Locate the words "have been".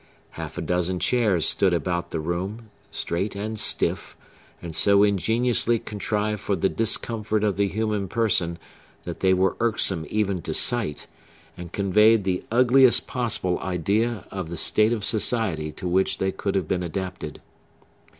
16.55-16.81